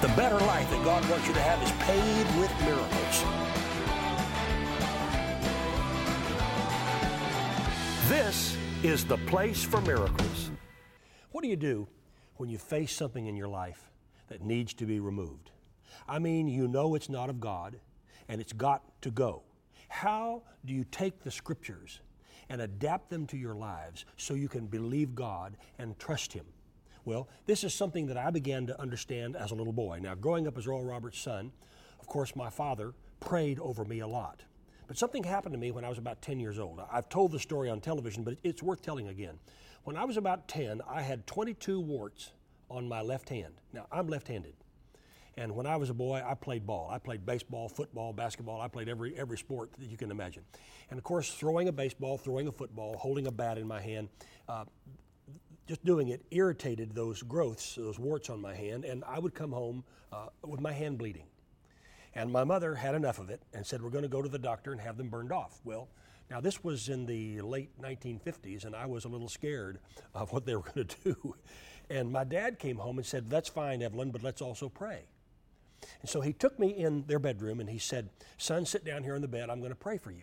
[0.00, 3.24] The better life that God wants you to have is paid with miracles.
[8.08, 10.50] This is the place for miracles.
[11.32, 11.86] What do you do
[12.38, 13.90] when you face something in your life
[14.28, 15.50] that needs to be removed?
[16.08, 17.76] I mean, you know it's not of God
[18.26, 19.42] and it's got to go.
[19.88, 22.00] How do you take the scriptures
[22.48, 26.46] and adapt them to your lives so you can believe God and trust Him?
[27.04, 30.00] Well, this is something that I began to understand as a little boy.
[30.02, 31.52] Now, growing up as Oral Roberts' son,
[31.98, 34.42] of course, my father prayed over me a lot.
[34.86, 36.80] But something happened to me when I was about 10 years old.
[36.90, 39.38] I've told the story on television, but it's worth telling again.
[39.84, 42.32] When I was about 10, I had 22 warts
[42.68, 43.54] on my left hand.
[43.72, 44.54] Now, I'm left handed.
[45.36, 46.90] And when I was a boy, I played ball.
[46.90, 48.60] I played baseball, football, basketball.
[48.60, 50.42] I played every, every sport that you can imagine.
[50.90, 54.08] And of course, throwing a baseball, throwing a football, holding a bat in my hand,
[54.48, 54.64] uh,
[55.66, 59.52] just doing it irritated those growths, those warts on my hand, and I would come
[59.52, 61.26] home uh, with my hand bleeding.
[62.14, 64.38] And my mother had enough of it and said, We're going to go to the
[64.38, 65.60] doctor and have them burned off.
[65.64, 65.88] Well,
[66.30, 69.78] now this was in the late 1950s, and I was a little scared
[70.14, 71.34] of what they were going to do.
[71.88, 75.04] And my dad came home and said, That's fine, Evelyn, but let's also pray.
[76.00, 79.14] And so he took me in their bedroom and he said, Son, sit down here
[79.14, 79.50] on the bed.
[79.50, 80.22] I'm going to pray for you.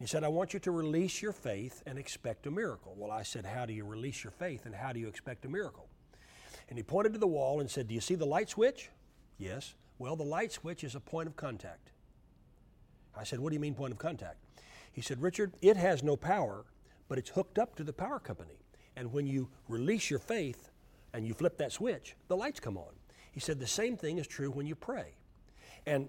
[0.00, 2.94] He said, I want you to release your faith and expect a miracle.
[2.96, 5.48] Well, I said, How do you release your faith and how do you expect a
[5.48, 5.88] miracle?
[6.70, 8.88] And he pointed to the wall and said, Do you see the light switch?
[9.36, 9.74] Yes.
[9.98, 11.90] Well, the light switch is a point of contact.
[13.14, 14.38] I said, What do you mean, point of contact?
[14.90, 16.64] He said, Richard, it has no power,
[17.06, 18.58] but it's hooked up to the power company.
[18.96, 20.70] And when you release your faith
[21.12, 22.94] and you flip that switch, the lights come on.
[23.32, 25.12] He said, The same thing is true when you pray.
[25.84, 26.08] And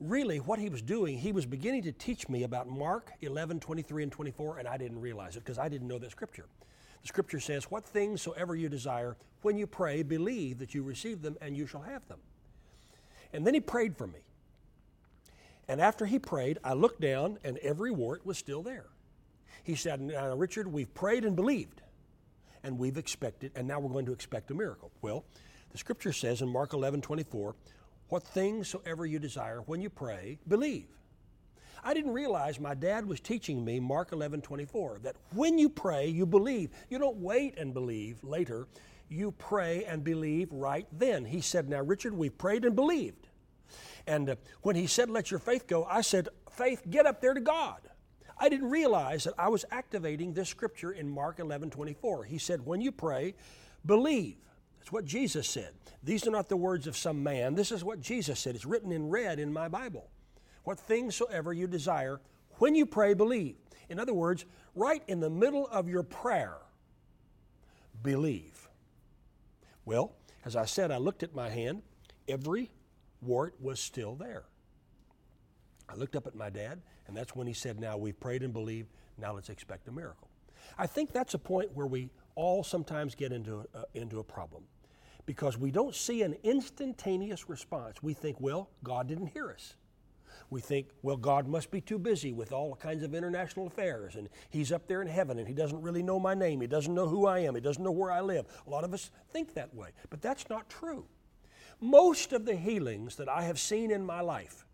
[0.00, 4.04] really what he was doing, he was beginning to teach me about Mark 11, 23,
[4.04, 6.46] and 24, and I didn't realize it because I didn't know that scripture.
[7.02, 11.22] The scripture says, What things soever you desire, when you pray, believe that you receive
[11.22, 12.18] them and you shall have them.
[13.32, 14.20] And then he prayed for me.
[15.68, 18.86] And after he prayed, I looked down and every wart was still there.
[19.62, 21.82] He said, Now, Richard, we've prayed and believed,
[22.62, 24.90] and we've expected, and now we're going to expect a miracle.
[25.02, 25.24] Well,
[25.70, 27.54] the scripture says in Mark 11, 24,
[28.08, 30.86] what things soever you desire when you pray, believe.
[31.82, 36.08] I didn't realize my dad was teaching me Mark 11 24 that when you pray,
[36.08, 36.70] you believe.
[36.88, 38.66] You don't wait and believe later.
[39.08, 41.24] You pray and believe right then.
[41.24, 43.28] He said, Now, Richard, we've prayed and believed.
[44.06, 47.34] And uh, when he said, Let your faith go, I said, Faith, get up there
[47.34, 47.80] to God.
[48.40, 52.24] I didn't realize that I was activating this scripture in Mark 11 24.
[52.24, 53.34] He said, When you pray,
[53.86, 54.36] believe.
[54.80, 55.74] It's what Jesus said.
[56.02, 57.54] These are not the words of some man.
[57.54, 58.54] This is what Jesus said.
[58.54, 60.08] It's written in red in my Bible.
[60.64, 62.20] What things soever you desire,
[62.58, 63.56] when you pray, believe.
[63.88, 64.44] In other words,
[64.74, 66.58] right in the middle of your prayer,
[68.02, 68.68] believe.
[69.84, 70.12] Well,
[70.44, 71.82] as I said, I looked at my hand.
[72.28, 72.70] Every
[73.22, 74.44] wart was still there.
[75.88, 78.52] I looked up at my dad, and that's when he said, Now we've prayed and
[78.52, 80.28] believed, now let's expect a miracle.
[80.76, 84.62] I think that's a point where we all sometimes get into, uh, into a problem
[85.26, 88.00] because we don't see an instantaneous response.
[88.00, 89.74] We think, well, God didn't hear us.
[90.48, 94.28] We think, well, God must be too busy with all kinds of international affairs, and
[94.50, 96.60] He's up there in heaven, and He doesn't really know my name.
[96.60, 97.56] He doesn't know who I am.
[97.56, 98.46] He doesn't know where I live.
[98.66, 101.06] A lot of us think that way, but that's not true.
[101.80, 104.64] Most of the healings that I have seen in my life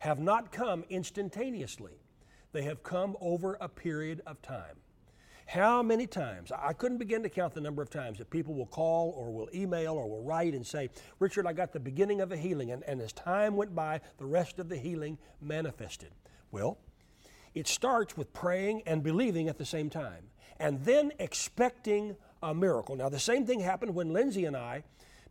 [0.00, 2.02] have not come instantaneously,
[2.52, 4.78] they have come over a period of time.
[5.48, 6.52] How many times?
[6.52, 9.48] I couldn't begin to count the number of times that people will call or will
[9.54, 12.70] email or will write and say, Richard, I got the beginning of a healing.
[12.70, 16.10] And, and as time went by, the rest of the healing manifested.
[16.50, 16.76] Well,
[17.54, 20.24] it starts with praying and believing at the same time,
[20.60, 22.94] and then expecting a miracle.
[22.94, 24.84] Now, the same thing happened when Lindsay and I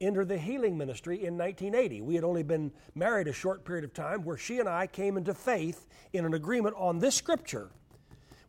[0.00, 2.00] entered the healing ministry in 1980.
[2.00, 5.18] We had only been married a short period of time where she and I came
[5.18, 7.68] into faith in an agreement on this scripture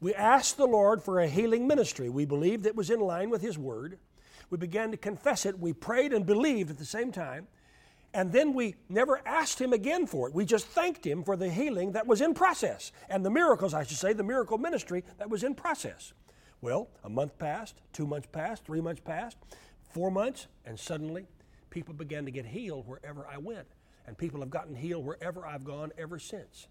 [0.00, 2.08] we asked the Lord for a healing ministry.
[2.08, 3.98] We believed it was in line with His Word.
[4.50, 5.58] We began to confess it.
[5.58, 7.48] We prayed and believed at the same time.
[8.14, 10.34] And then we never asked Him again for it.
[10.34, 13.84] We just thanked Him for the healing that was in process and the miracles, I
[13.84, 16.12] should say, the miracle ministry that was in process.
[16.60, 19.36] Well, a month passed, two months passed, three months passed,
[19.92, 21.26] four months, and suddenly
[21.70, 23.68] people began to get healed wherever I went.
[24.06, 26.68] And people have gotten healed wherever I've gone ever since.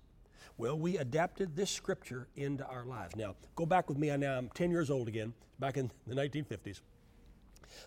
[0.58, 3.16] Well, we adapted this scripture into our lives.
[3.16, 4.12] Now, go back with me.
[4.12, 6.82] I Now I'm 10 years old again, back in the 1950s.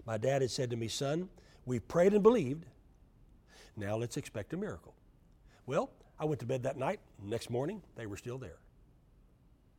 [0.06, 1.29] My dad had said to me, Son,
[1.67, 2.64] we've prayed and believed.
[3.76, 4.94] Now let's expect a miracle.
[5.67, 7.00] Well, I went to bed that night.
[7.23, 8.58] Next morning, they were still there.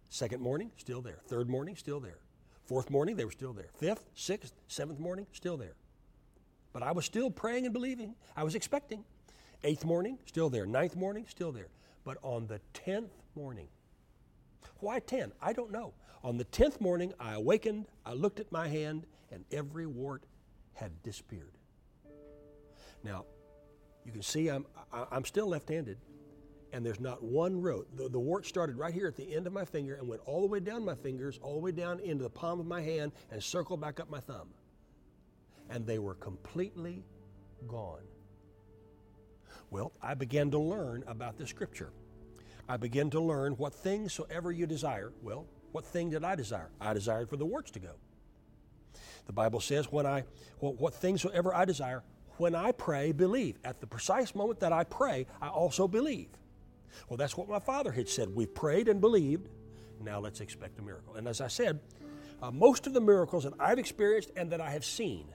[0.09, 1.19] Second morning, still there.
[1.27, 2.17] Third morning, still there.
[2.65, 3.69] Fourth morning, they were still there.
[3.77, 5.75] Fifth, sixth, seventh morning, still there.
[6.73, 8.15] But I was still praying and believing.
[8.35, 9.03] I was expecting.
[9.63, 10.65] Eighth morning, still there.
[10.65, 11.67] Ninth morning, still there.
[12.03, 13.67] But on the tenth morning,
[14.79, 15.31] why 10?
[15.41, 15.93] I don't know.
[16.23, 20.23] On the 10th morning, I awakened, I looked at my hand, and every wart
[20.73, 21.57] had disappeared.
[23.03, 23.25] Now,
[24.05, 25.97] you can see I'm, I'm still left handed,
[26.73, 27.85] and there's not one row.
[27.95, 30.41] The, the wart started right here at the end of my finger and went all
[30.41, 33.11] the way down my fingers, all the way down into the palm of my hand,
[33.31, 34.49] and circled back up my thumb.
[35.69, 37.03] And they were completely
[37.67, 38.01] gone.
[39.71, 41.91] Well, I began to learn about the scripture.
[42.67, 45.13] I began to learn what things soever you desire.
[45.23, 46.69] Well, what thing did I desire?
[46.79, 47.93] I desired for the warts to go.
[49.25, 50.25] The Bible says, when I,
[50.59, 52.03] well, what things soever I desire,
[52.37, 53.57] when I pray, believe.
[53.63, 56.29] At the precise moment that I pray, I also believe.
[57.07, 58.35] Well, that's what my father had said.
[58.35, 59.47] We've prayed and believed.
[60.01, 61.15] Now let's expect a miracle.
[61.15, 61.79] And as I said,
[62.41, 65.27] uh, most of the miracles that I've experienced and that I have seen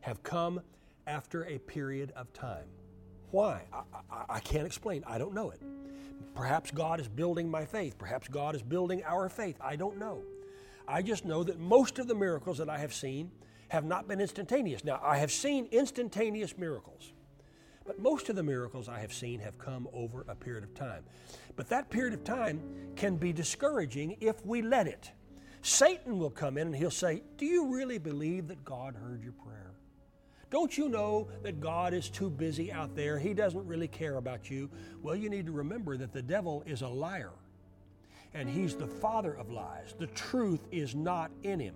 [0.00, 0.60] have come
[1.06, 2.66] after a period of time.
[3.30, 3.62] Why?
[3.72, 5.04] I, I, I can't explain.
[5.06, 5.60] I don't know it.
[6.34, 7.98] Perhaps God is building my faith.
[7.98, 9.56] Perhaps God is building our faith.
[9.60, 10.22] I don't know.
[10.86, 13.30] I just know that most of the miracles that I have seen
[13.68, 14.84] have not been instantaneous.
[14.84, 17.12] Now, I have seen instantaneous miracles,
[17.84, 21.04] but most of the miracles I have seen have come over a period of time.
[21.56, 22.62] But that period of time
[22.96, 25.10] can be discouraging if we let it.
[25.60, 29.32] Satan will come in and he'll say, Do you really believe that God heard your
[29.32, 29.72] prayer?
[30.50, 33.18] Don't you know that God is too busy out there?
[33.18, 34.70] He doesn't really care about you.
[35.02, 37.32] Well, you need to remember that the devil is a liar,
[38.32, 39.94] and he's the father of lies.
[39.98, 41.74] The truth is not in him.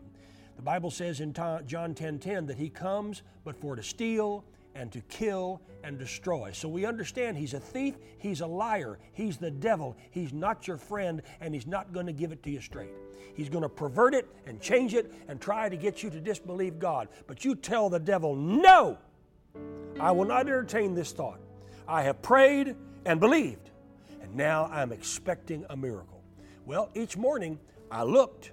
[0.56, 4.90] The Bible says in John 10:10 10, that he comes but for to steal and
[4.92, 6.50] to kill and destroy.
[6.52, 10.76] So we understand he's a thief, he's a liar, he's the devil, he's not your
[10.76, 12.92] friend, and he's not going to give it to you straight.
[13.34, 16.78] He's going to pervert it and change it and try to get you to disbelieve
[16.78, 17.08] God.
[17.26, 18.98] But you tell the devil, No,
[19.98, 21.40] I will not entertain this thought.
[21.88, 23.70] I have prayed and believed,
[24.22, 26.22] and now I'm expecting a miracle.
[26.64, 27.58] Well, each morning
[27.90, 28.52] I looked,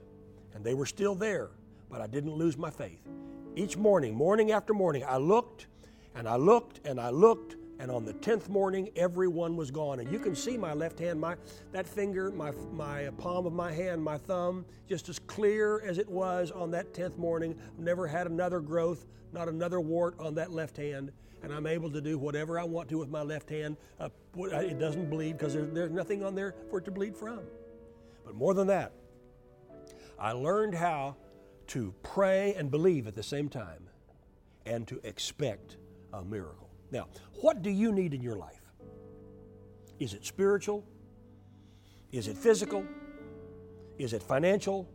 [0.54, 1.50] and they were still there,
[1.90, 3.08] but I didn't lose my faith.
[3.56, 5.68] Each morning, morning after morning, I looked
[6.16, 10.02] and I looked and I looked and on the 10th morning everyone was gone.
[10.02, 11.36] And you can see my left hand my
[11.72, 16.10] that finger my my palm of my hand my thumb just as clear as it
[16.10, 17.58] was on that 10th morning.
[17.78, 21.12] Never had another growth not another wart on that left hand.
[21.42, 23.78] And i'm able to do whatever i want to with my left hand.
[24.00, 27.40] Uh, it doesn't bleed because there, there's nothing on there for it to bleed from.
[28.26, 28.92] But more than that
[30.20, 31.16] i learned how
[31.68, 33.88] to pray and believe at the same time
[34.66, 35.78] and to expect
[36.14, 37.08] a miracle now,
[37.42, 38.62] what do you need in your life?
[40.00, 40.84] Is it spiritual?
[42.12, 42.86] Is it physical?
[43.98, 44.90] Is it financial?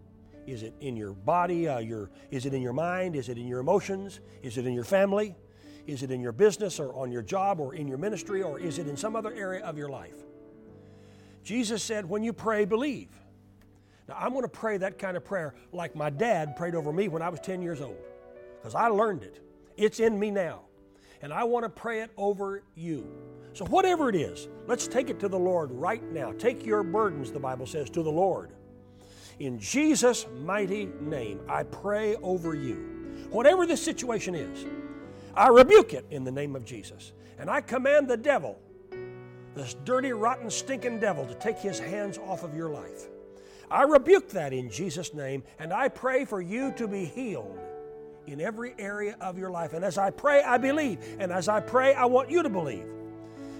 [0.46, 1.68] Is it in your body?
[1.68, 3.16] Uh, your, is it in your mind?
[3.16, 4.20] Is it in your emotions?
[4.42, 5.36] Is it in your family?
[5.86, 8.78] Is it in your business or on your job or in your ministry or is
[8.78, 10.16] it in some other area of your life?
[11.44, 13.10] Jesus said, when you pray, believe.
[14.08, 17.08] Now, I'm going to pray that kind of prayer like my dad prayed over me
[17.08, 17.98] when I was 10 years old
[18.58, 19.40] because I learned it.
[19.76, 20.62] It's in me now
[21.24, 23.10] and I want to pray it over you.
[23.54, 26.32] So, whatever it is, let's take it to the Lord right now.
[26.32, 28.50] Take your burdens, the Bible says, to the Lord.
[29.38, 32.74] In Jesus' mighty name, I pray over you.
[33.30, 34.66] Whatever this situation is,
[35.34, 37.14] I rebuke it in the name of Jesus.
[37.38, 38.58] And I command the devil,
[39.54, 43.08] this dirty, rotten, stinking devil, to take his hands off of your life.
[43.70, 47.58] I rebuke that in Jesus' name, and I pray for you to be healed
[48.26, 49.72] in every area of your life.
[49.72, 50.98] And as I pray, I believe.
[51.18, 52.86] And as I pray, I want you to believe.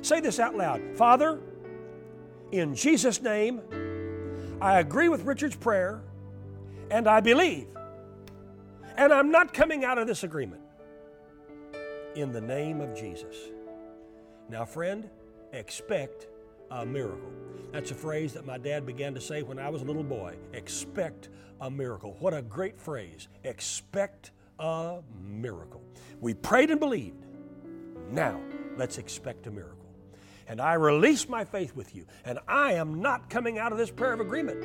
[0.02, 1.40] Say this out loud Father,
[2.52, 3.60] in Jesus' name,
[4.60, 6.02] I agree with Richard's prayer
[6.90, 7.66] and I believe.
[8.96, 10.62] And I'm not coming out of this agreement.
[12.14, 13.36] In the name of Jesus.
[14.48, 15.10] Now, friend,
[15.52, 16.28] expect
[16.70, 17.32] a miracle.
[17.72, 20.36] That's a phrase that my dad began to say when I was a little boy.
[20.52, 21.28] Expect
[21.60, 22.16] a miracle.
[22.20, 23.28] What a great phrase.
[23.42, 25.82] Expect a miracle.
[26.20, 27.24] We prayed and believed.
[28.10, 28.40] Now,
[28.76, 29.78] let's expect a miracle.
[30.46, 32.06] And I release my faith with you.
[32.24, 34.62] And I am not coming out of this prayer of agreement.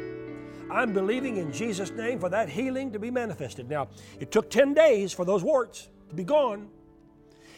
[0.69, 3.69] I'm believing in Jesus' name for that healing to be manifested.
[3.69, 3.88] Now,
[4.19, 6.69] it took 10 days for those warts to be gone.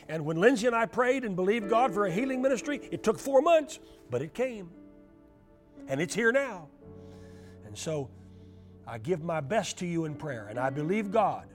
[0.07, 3.19] And when Lindsay and I prayed and believed God for a healing ministry, it took
[3.19, 4.69] four months, but it came.
[5.87, 6.67] And it's here now.
[7.65, 8.09] And so
[8.87, 11.47] I give my best to you in prayer, and I believe God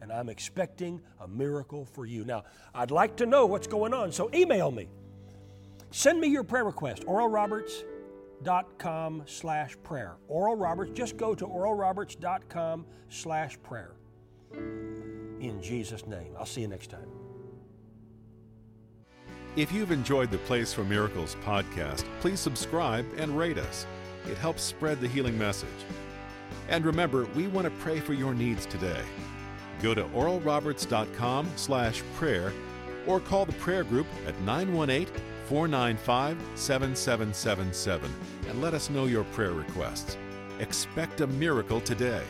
[0.00, 2.24] and I'm expecting a miracle for you.
[2.24, 4.88] Now, I'd like to know what's going on, so email me.
[5.90, 10.16] Send me your prayer request, oralroberts.com slash prayer.
[10.28, 13.92] Oral Roberts, just go to oralroberts.com slash prayer.
[14.52, 16.34] In Jesus' name.
[16.38, 17.08] I'll see you next time.
[19.56, 23.86] If you've enjoyed the Place for Miracles podcast, please subscribe and rate us.
[24.30, 25.68] It helps spread the healing message.
[26.68, 29.02] And remember, we want to pray for your needs today.
[29.82, 32.52] Go to oralroberts.com slash prayer
[33.06, 35.06] or call the prayer group at 918
[35.46, 38.12] 495 7777
[38.48, 40.16] and let us know your prayer requests.
[40.60, 42.22] Expect a miracle today.